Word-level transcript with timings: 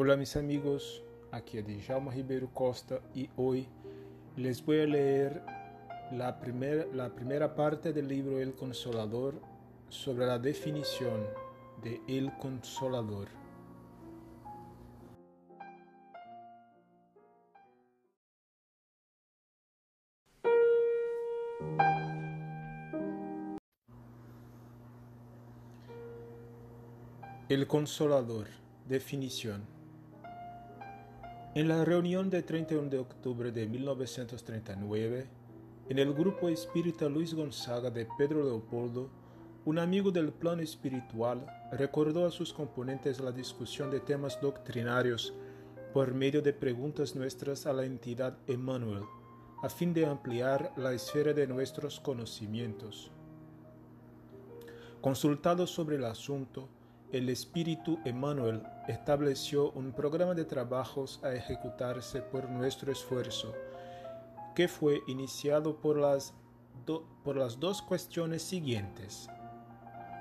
Hola 0.00 0.16
mis 0.16 0.36
amigos, 0.36 1.02
aquí 1.32 1.58
es 1.58 1.66
Djalma 1.66 2.12
Ribeiro 2.12 2.48
Costa 2.54 3.00
y 3.16 3.28
hoy 3.36 3.66
les 4.36 4.64
voy 4.64 4.78
a 4.82 4.86
leer 4.86 5.42
la, 6.12 6.38
la 6.94 7.12
primera 7.16 7.56
parte 7.56 7.92
del 7.92 8.06
libro 8.06 8.38
El 8.38 8.54
Consolador 8.54 9.34
sobre 9.88 10.24
la 10.24 10.38
definición 10.38 11.26
de 11.82 12.00
El 12.06 12.32
Consolador. 12.38 13.26
El 27.48 27.66
Consolador. 27.66 28.46
Definición. 28.86 29.77
En 31.54 31.66
la 31.66 31.82
reunión 31.82 32.28
de 32.28 32.42
31 32.42 32.90
de 32.90 32.98
octubre 32.98 33.50
de 33.50 33.66
1939, 33.66 35.26
en 35.88 35.98
el 35.98 36.12
grupo 36.12 36.50
espírita 36.50 37.08
Luis 37.08 37.32
Gonzaga 37.32 37.90
de 37.90 38.06
Pedro 38.18 38.44
Leopoldo, 38.44 39.08
un 39.64 39.78
amigo 39.78 40.10
del 40.10 40.30
plano 40.30 40.60
espiritual 40.60 41.46
recordó 41.72 42.26
a 42.26 42.30
sus 42.30 42.52
componentes 42.52 43.18
la 43.20 43.32
discusión 43.32 43.90
de 43.90 44.00
temas 44.00 44.38
doctrinarios 44.42 45.32
por 45.94 46.12
medio 46.12 46.42
de 46.42 46.52
preguntas 46.52 47.16
nuestras 47.16 47.64
a 47.64 47.72
la 47.72 47.86
entidad 47.86 48.36
Emmanuel, 48.46 49.04
a 49.62 49.70
fin 49.70 49.94
de 49.94 50.04
ampliar 50.04 50.74
la 50.76 50.92
esfera 50.92 51.32
de 51.32 51.46
nuestros 51.46 51.98
conocimientos. 51.98 53.10
Consultado 55.00 55.66
sobre 55.66 55.96
el 55.96 56.04
asunto, 56.04 56.68
el 57.10 57.30
Espíritu 57.30 57.98
Emmanuel 58.04 58.62
estableció 58.88 59.70
un 59.72 59.92
programa 59.92 60.34
de 60.34 60.44
trabajos 60.44 61.20
a 61.22 61.32
ejecutarse 61.32 62.22
por 62.22 62.48
nuestro 62.48 62.90
esfuerzo, 62.90 63.52
que 64.54 64.66
fue 64.66 65.02
iniciado 65.06 65.76
por 65.76 65.98
las, 65.98 66.34
por 67.22 67.36
las 67.36 67.60
dos 67.60 67.82
cuestiones 67.82 68.42
siguientes. 68.42 69.28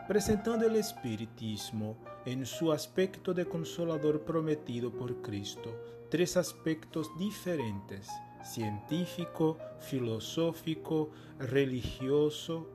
Presentando 0.08 0.66
el 0.66 0.76
espiritismo 0.76 1.98
en 2.26 2.46
su 2.46 2.72
aspecto 2.72 3.34
de 3.34 3.46
consolador 3.46 4.24
prometido 4.24 4.92
por 4.92 5.22
Cristo, 5.22 5.74
tres 6.10 6.38
aspectos 6.38 7.10
diferentes, 7.18 8.08
científico, 8.44 9.58
filosófico, 9.80 11.10
religioso. 11.40 12.70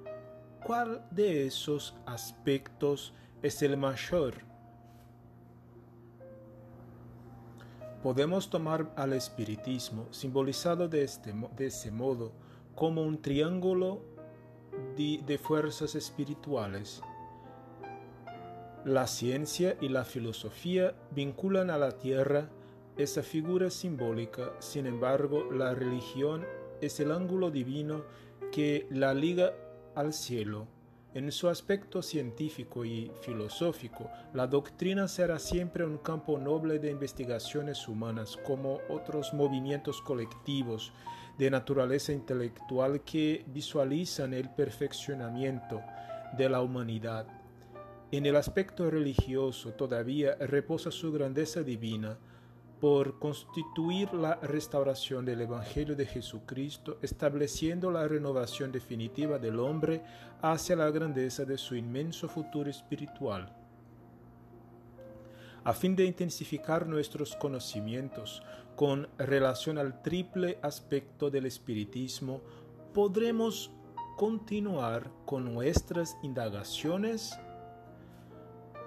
¿Cuál 0.64 1.06
de 1.10 1.46
esos 1.46 1.94
aspectos 2.06 3.14
es 3.42 3.60
el 3.62 3.76
mayor. 3.76 4.51
Podemos 8.02 8.50
tomar 8.50 8.92
al 8.96 9.12
espiritismo, 9.12 10.08
simbolizado 10.10 10.88
de, 10.88 11.04
este, 11.04 11.32
de 11.56 11.66
ese 11.66 11.92
modo, 11.92 12.32
como 12.74 13.02
un 13.02 13.22
triángulo 13.22 14.02
de, 14.96 15.20
de 15.24 15.38
fuerzas 15.38 15.94
espirituales. 15.94 17.00
La 18.84 19.06
ciencia 19.06 19.76
y 19.80 19.88
la 19.88 20.04
filosofía 20.04 20.96
vinculan 21.12 21.70
a 21.70 21.78
la 21.78 21.98
tierra 21.98 22.50
esa 22.96 23.22
figura 23.22 23.70
simbólica, 23.70 24.52
sin 24.58 24.86
embargo, 24.86 25.50
la 25.52 25.72
religión 25.72 26.44
es 26.80 26.98
el 26.98 27.12
ángulo 27.12 27.52
divino 27.52 28.02
que 28.50 28.86
la 28.90 29.14
liga 29.14 29.52
al 29.94 30.12
cielo 30.12 30.66
en 31.14 31.30
su 31.30 31.48
aspecto 31.48 32.00
científico 32.00 32.86
y 32.86 33.10
filosófico, 33.20 34.10
la 34.32 34.46
doctrina 34.46 35.08
será 35.08 35.38
siempre 35.38 35.84
un 35.84 35.98
campo 35.98 36.38
noble 36.38 36.78
de 36.78 36.90
investigaciones 36.90 37.86
humanas, 37.86 38.38
como 38.46 38.80
otros 38.88 39.34
movimientos 39.34 40.00
colectivos 40.00 40.92
de 41.36 41.50
naturaleza 41.50 42.12
intelectual 42.12 43.02
que 43.02 43.44
visualizan 43.48 44.32
el 44.32 44.48
perfeccionamiento 44.50 45.82
de 46.36 46.48
la 46.48 46.62
humanidad. 46.62 47.26
En 48.10 48.24
el 48.24 48.36
aspecto 48.36 48.90
religioso 48.90 49.72
todavía 49.72 50.36
reposa 50.36 50.90
su 50.90 51.12
grandeza 51.12 51.62
divina, 51.62 52.18
por 52.82 53.20
constituir 53.20 54.12
la 54.12 54.34
restauración 54.42 55.24
del 55.24 55.42
Evangelio 55.42 55.94
de 55.94 56.04
Jesucristo, 56.04 56.98
estableciendo 57.00 57.92
la 57.92 58.08
renovación 58.08 58.72
definitiva 58.72 59.38
del 59.38 59.60
hombre 59.60 60.02
hacia 60.40 60.74
la 60.74 60.90
grandeza 60.90 61.44
de 61.44 61.58
su 61.58 61.76
inmenso 61.76 62.28
futuro 62.28 62.68
espiritual. 62.68 63.54
A 65.62 65.72
fin 65.72 65.94
de 65.94 66.06
intensificar 66.06 66.84
nuestros 66.84 67.36
conocimientos 67.36 68.42
con 68.74 69.08
relación 69.16 69.78
al 69.78 70.02
triple 70.02 70.58
aspecto 70.60 71.30
del 71.30 71.46
espiritismo, 71.46 72.40
podremos 72.92 73.70
continuar 74.16 75.08
con 75.24 75.54
nuestras 75.54 76.16
indagaciones. 76.24 77.38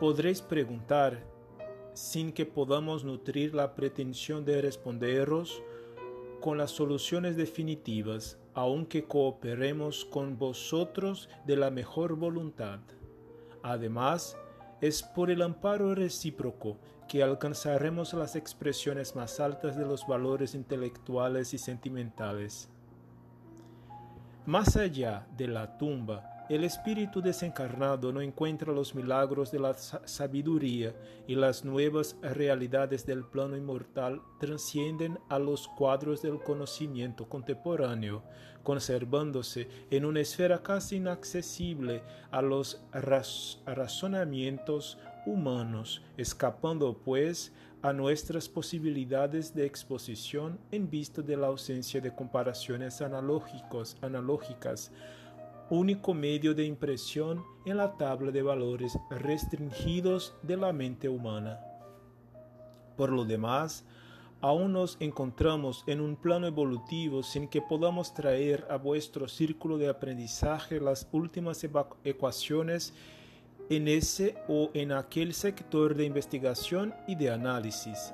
Podréis 0.02 0.42
preguntar 0.42 1.35
sin 1.96 2.34
que 2.34 2.46
podamos 2.46 3.06
nutrir 3.06 3.56
la 3.56 3.74
pretensión 3.74 4.44
de 4.44 4.62
responderos 4.62 5.64
con 6.42 6.58
las 6.58 6.72
soluciones 6.72 7.38
definitivas, 7.38 8.38
aunque 8.54 9.06
cooperemos 9.06 10.04
con 10.04 10.38
vosotros 10.38 11.30
de 11.48 11.56
la 11.56 11.72
mejor 11.72 12.16
voluntad. 12.18 12.80
Además, 13.64 14.38
es 14.82 15.02
por 15.02 15.32
el 15.32 15.42
amparo 15.42 15.96
recíproco 15.96 16.78
que 17.08 17.24
alcanzaremos 17.24 18.14
las 18.14 18.36
expresiones 18.36 19.16
más 19.16 19.40
altas 19.40 19.78
de 19.78 19.86
los 19.86 20.06
valores 20.06 20.54
intelectuales 20.54 21.54
y 21.54 21.58
sentimentales. 21.58 22.70
Más 24.46 24.76
allá 24.76 25.26
de 25.38 25.48
la 25.48 25.78
tumba, 25.78 26.35
el 26.48 26.64
espíritu 26.64 27.22
desencarnado 27.22 28.14
no 28.14 28.22
encuentra 28.22 28.72
los 28.72 28.94
milagros 28.94 29.52
de 29.52 29.60
la 29.60 29.74
sabiduría 29.74 30.94
y 31.28 31.34
las 31.34 31.66
nuevas 31.66 32.16
realidades 32.22 33.04
del 33.06 33.24
plano 33.24 33.58
inmortal 33.58 34.22
trascienden 34.40 35.18
a 35.28 35.40
los 35.40 35.68
cuadros 35.68 36.22
del 36.22 36.40
conocimiento 36.40 37.28
contemporáneo, 37.28 38.22
conservándose 38.62 39.68
en 39.90 40.06
una 40.06 40.20
esfera 40.20 40.62
casi 40.62 40.98
inaccesible 40.98 42.04
a 42.30 42.44
los 42.44 42.80
razonamientos 43.66 45.00
humanos, 45.26 46.04
escapando 46.16 46.96
pues 46.96 47.54
a 47.82 47.92
nuestras 47.92 48.50
posibilidades 48.50 49.56
de 49.56 49.66
exposición 49.66 50.60
en 50.72 50.92
vista 50.92 51.24
de 51.24 51.38
la 51.38 51.48
ausencia 51.48 52.02
de 52.02 52.14
comparaciones 52.14 53.02
analógicas 53.02 54.92
único 55.70 56.14
medio 56.14 56.54
de 56.54 56.66
impresión 56.66 57.44
en 57.66 57.78
la 57.78 57.98
tabla 57.98 58.32
de 58.32 58.42
valores 58.42 58.98
restringidos 59.10 60.36
de 60.44 60.58
la 60.58 60.72
mente 60.72 61.10
humana. 61.10 61.60
Por 62.96 63.12
lo 63.12 63.26
demás, 63.26 63.86
aún 64.42 64.74
nos 64.74 64.98
encontramos 65.00 65.84
en 65.88 66.02
un 66.02 66.16
plano 66.16 66.48
evolutivo 66.48 67.24
sin 67.24 67.48
que 67.48 67.62
podamos 67.62 68.14
traer 68.14 68.68
a 68.70 68.78
vuestro 68.78 69.28
círculo 69.28 69.78
de 69.78 69.90
aprendizaje 69.90 70.80
las 70.80 71.08
últimas 71.12 71.66
ecuaciones 72.04 72.94
en 73.70 73.88
ese 73.88 74.36
o 74.48 74.70
en 74.74 74.92
aquel 74.92 75.34
sector 75.34 75.96
de 75.96 76.06
investigación 76.06 76.94
y 77.08 77.16
de 77.16 77.32
análisis 77.32 78.14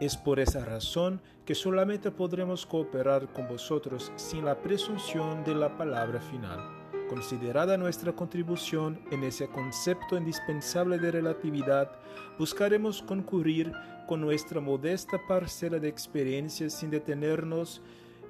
es 0.00 0.16
por 0.16 0.40
esa 0.40 0.64
razón 0.64 1.20
que 1.44 1.54
solamente 1.54 2.10
podremos 2.10 2.66
cooperar 2.66 3.32
con 3.32 3.48
vosotros 3.48 4.12
sin 4.16 4.44
la 4.44 4.58
presunción 4.60 5.44
de 5.44 5.54
la 5.54 5.76
palabra 5.76 6.20
final. 6.20 6.84
Considerada 7.08 7.76
nuestra 7.76 8.12
contribución 8.12 9.00
en 9.10 9.24
ese 9.24 9.46
concepto 9.48 10.16
indispensable 10.16 10.98
de 10.98 11.10
relatividad, 11.10 11.92
buscaremos 12.38 13.02
concurrir 13.02 13.72
con 14.08 14.20
nuestra 14.20 14.60
modesta 14.60 15.20
parcela 15.28 15.78
de 15.78 15.88
experiencias 15.88 16.72
sin 16.72 16.90
detenernos 16.90 17.82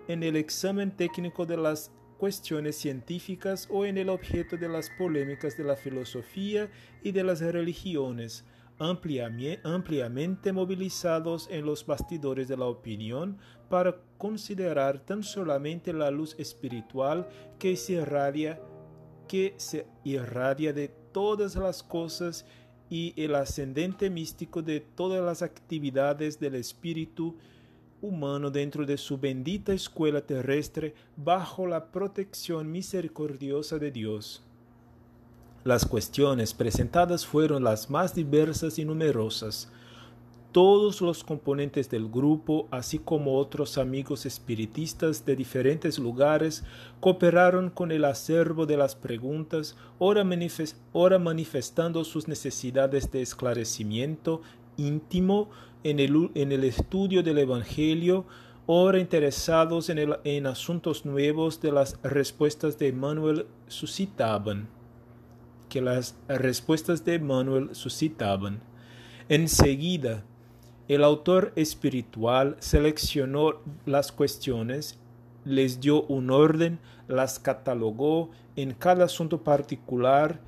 en 0.08 0.22
el 0.22 0.36
examen 0.36 0.90
técnico 0.90 1.46
de 1.46 1.56
las 1.56 1.90
cuestiones 2.18 2.76
científicas 2.76 3.68
o 3.70 3.84
en 3.84 3.98
el 3.98 4.08
objeto 4.08 4.56
de 4.56 4.68
las 4.68 4.90
polémicas 4.98 5.56
de 5.56 5.64
la 5.64 5.76
filosofía 5.76 6.68
y 7.02 7.12
de 7.12 7.24
las 7.24 7.40
religiones, 7.40 8.44
ampliamente 8.78 10.52
movilizados 10.52 11.48
en 11.50 11.64
los 11.64 11.86
bastidores 11.86 12.48
de 12.48 12.56
la 12.56 12.66
opinión 12.66 13.38
para 13.68 13.96
considerar 14.18 14.98
tan 14.98 15.22
solamente 15.22 15.92
la 15.92 16.10
luz 16.10 16.34
espiritual 16.38 17.28
que 17.58 17.76
se 17.76 17.94
irradia, 17.94 18.60
que 19.28 19.54
se 19.56 19.86
irradia 20.02 20.72
de 20.72 20.88
todas 21.12 21.56
las 21.56 21.82
cosas 21.82 22.44
y 22.90 23.14
el 23.16 23.34
ascendente 23.34 24.10
místico 24.10 24.62
de 24.62 24.80
todas 24.80 25.22
las 25.24 25.42
actividades 25.42 26.38
del 26.38 26.56
espíritu 26.56 27.36
humano 28.02 28.50
dentro 28.50 28.84
de 28.84 28.98
su 28.98 29.18
bendita 29.18 29.72
escuela 29.72 30.20
terrestre 30.20 30.94
bajo 31.16 31.66
la 31.66 31.90
protección 31.90 32.70
misericordiosa 32.70 33.78
de 33.78 33.90
Dios. 33.90 34.42
Las 35.64 35.86
cuestiones 35.86 36.52
presentadas 36.52 37.24
fueron 37.24 37.64
las 37.64 37.88
más 37.88 38.14
diversas 38.14 38.78
y 38.78 38.84
numerosas. 38.84 39.70
todos 40.52 41.00
los 41.00 41.24
componentes 41.24 41.90
del 41.90 42.08
grupo, 42.08 42.68
así 42.70 43.00
como 43.00 43.38
otros 43.38 43.76
amigos 43.76 44.24
espiritistas 44.24 45.24
de 45.24 45.34
diferentes 45.34 45.98
lugares, 45.98 46.62
cooperaron 47.00 47.70
con 47.70 47.90
el 47.90 48.04
acervo 48.04 48.64
de 48.64 48.76
las 48.76 48.94
preguntas, 48.94 49.74
ora, 49.98 50.22
manifestando 51.18 52.04
sus 52.04 52.28
necesidades 52.28 53.10
de 53.10 53.22
esclarecimiento 53.22 54.42
íntimo 54.76 55.48
en 55.82 55.98
el, 55.98 56.64
estudio 56.64 57.24
del 57.24 57.38
Evangelio, 57.38 58.24
ora 58.66 59.00
interesados 59.00 59.88
en, 59.88 60.14
en 60.22 60.46
asuntos 60.46 61.04
nuevos 61.04 61.60
de 61.60 61.72
las 61.72 61.98
respuestas 62.04 62.78
de 62.78 62.92
Manuel 62.92 63.46
suscitaban, 63.66 64.68
que 65.74 65.80
las 65.80 66.14
respuestas 66.28 67.04
de 67.04 67.18
Manuel 67.18 67.70
suscitaban. 67.72 68.60
Enseguida, 69.28 70.22
el 70.86 71.02
autor 71.02 71.52
espiritual 71.56 72.56
seleccionó 72.60 73.54
las 73.84 74.12
cuestiones, 74.12 75.00
les 75.44 75.80
dio 75.80 76.04
un 76.04 76.30
orden, 76.30 76.78
las 77.08 77.40
catalogó 77.40 78.30
en 78.54 78.72
cada 78.72 79.06
asunto 79.06 79.42
particular 79.42 80.38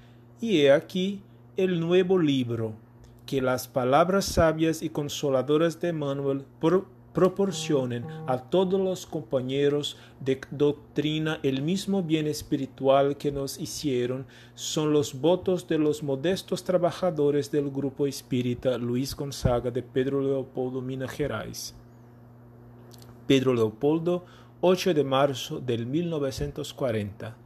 y 0.40 0.60
he 0.60 0.70
aquí 0.70 1.24
el 1.56 1.80
nuevo 1.80 2.20
libro 2.20 2.74
que 3.26 3.42
las 3.42 3.66
palabras 3.66 4.26
sabias 4.26 4.80
y 4.80 4.90
consoladoras 4.90 5.80
de 5.80 5.92
Manuel 5.92 6.44
proporcionen 7.16 8.04
a 8.26 8.36
todos 8.36 8.78
los 8.78 9.06
compañeros 9.06 9.96
de 10.20 10.38
doctrina 10.50 11.40
el 11.42 11.62
mismo 11.62 12.02
bien 12.02 12.26
espiritual 12.26 13.16
que 13.16 13.32
nos 13.32 13.58
hicieron 13.58 14.26
son 14.54 14.92
los 14.92 15.18
votos 15.18 15.66
de 15.66 15.78
los 15.78 16.02
modestos 16.02 16.62
trabajadores 16.62 17.50
del 17.50 17.70
grupo 17.70 18.06
espírita 18.06 18.76
Luis 18.76 19.16
Gonzaga 19.16 19.70
de 19.70 19.82
Pedro 19.82 20.20
Leopoldo 20.20 20.82
Minas 20.82 21.10
Gerais. 21.10 21.74
Pedro 23.26 23.54
Leopoldo, 23.54 24.26
8 24.60 24.92
de 24.92 25.04
marzo 25.04 25.58
del 25.58 25.86
1940. 25.86 27.45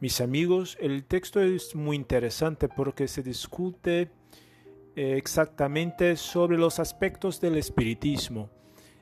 Mis 0.00 0.20
amigos, 0.20 0.76
el 0.80 1.04
texto 1.04 1.40
es 1.40 1.74
muy 1.74 1.96
interesante 1.96 2.68
porque 2.68 3.08
se 3.08 3.22
discute 3.22 4.10
eh, 4.96 5.16
exactamente 5.16 6.16
sobre 6.16 6.58
los 6.58 6.78
aspectos 6.78 7.40
del 7.40 7.56
espiritismo, 7.56 8.50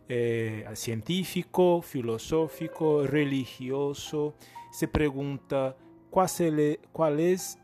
eh, 0.08 0.64
científico, 0.74 1.82
filosófico, 1.82 3.06
religioso. 3.06 4.34
Se 4.70 4.86
pregunta 4.86 5.76
cuál, 6.10 7.20
es 7.20 7.58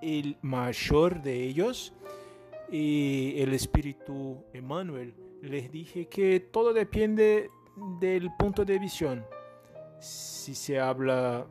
el 0.00 0.36
mayor 0.42 1.22
de 1.22 1.44
ellos 1.44 1.92
y 2.70 3.34
el 3.36 3.52
espíritu 3.52 4.44
Emmanuel. 4.52 5.14
Les 5.42 5.70
dije 5.70 6.06
que 6.06 6.40
todo 6.40 6.72
depende 6.72 7.50
del 8.00 8.30
punto 8.38 8.64
de 8.64 8.78
visión. 8.78 9.26
Si 9.98 10.54
se 10.54 10.78
habla 10.78 11.46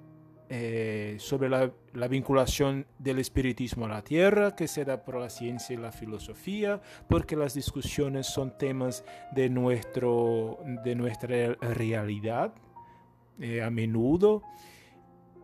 eh, 0.51 1.17
sobre 1.19 1.47
la, 1.47 2.07
vinculación 2.07 2.87
del 2.97 3.19
espiritismo 3.19 3.85
a 3.85 3.89
la 3.89 4.01
tierra, 4.01 4.55
que 4.55 4.67
se 4.67 4.83
da 4.83 5.03
por 5.03 5.19
la 5.19 5.29
ciencia 5.29 5.75
y 5.75 5.77
la 5.77 5.91
filosofía, 5.91 6.81
porque 7.07 7.35
las 7.35 7.53
discusiones 7.53 8.25
son 8.25 8.57
temas 8.57 9.05
de, 9.31 9.47
nuestro, 9.51 10.57
de 10.83 10.95
nuestra 10.95 11.53
realidad 11.53 12.55
eh, 13.39 13.61
a 13.61 13.69
menudo. 13.69 14.41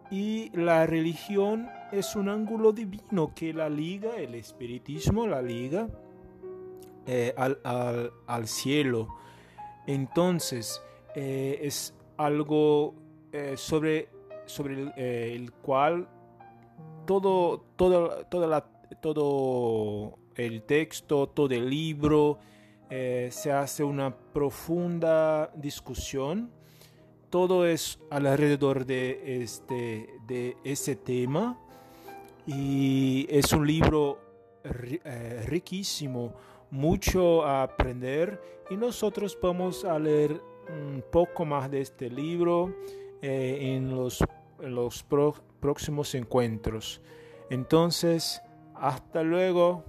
Y 0.10 0.50
la 0.57 0.88
religión 0.88 1.69
es 1.92 2.16
un 2.16 2.28
ángulo 2.28 2.72
divino 2.72 3.31
que 3.36 3.54
la 3.54 3.69
liga, 3.69 4.16
el 4.16 4.34
espiritismo 4.34 5.28
la 5.28 5.44
liga 5.44 5.88
eh, 7.06 7.31
al, 7.38 7.60
al, 8.25 8.48
cielo. 8.48 9.08
Entonces, 9.86 10.81
es 11.13 11.94
algo 12.18 12.96
sobre 13.56 14.15
sobre 14.46 14.92
eh, 14.96 15.34
el, 15.36 15.52
cual 15.52 16.08
todo, 17.06 17.66
todo, 17.76 18.26
todo 19.02 20.20
el 20.36 20.64
texto, 20.64 21.28
todo 21.28 21.54
el 21.54 21.70
libro, 21.70 22.40
eh, 22.90 23.30
se 23.32 23.52
hace 23.52 23.84
una 23.84 24.16
profunda 24.16 25.52
discusión. 25.56 26.52
Todo 27.30 27.66
es 27.66 28.00
alrededor 28.10 28.86
de, 28.86 29.42
este, 29.44 30.10
de 30.28 30.56
ese 30.64 30.96
tema 30.96 31.60
y 32.46 33.26
es 33.30 33.52
un 33.52 33.68
libro 33.68 34.20
eh, 34.64 35.44
riquísimo, 35.48 36.34
mucho 36.72 37.44
a 37.44 37.64
aprender 37.64 38.42
y 38.70 38.78
nosotros 38.78 39.38
vamos 39.42 39.84
a 39.84 40.00
leer 40.00 40.42
un 40.70 41.04
poco 41.12 41.46
más 41.46 41.70
de 41.70 41.82
este 41.82 42.10
libro 42.10 42.74
en 43.22 43.90
los 43.96 44.24
los 44.60 45.06
próximos 45.60 46.16
encuentros. 46.16 47.02
Entonces, 47.50 48.42
hasta 48.75 49.24
luego. 49.24 49.84